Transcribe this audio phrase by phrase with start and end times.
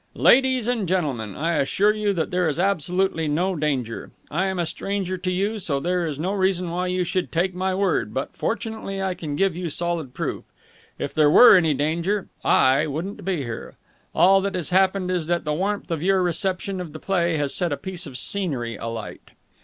[0.15, 4.09] "Ladies and gentlemen, I assure you that there is absolutely no danger.
[4.31, 7.53] I am a stranger to you, so there is no reason why you should take
[7.53, 10.43] my word, but fortunately I can give you solid proof.
[10.97, 13.75] If there were any danger, I wouldn't be here.
[14.15, 17.53] All that has happened is that the warmth of your reception of the play has
[17.53, 19.29] set a piece of scenery alight...."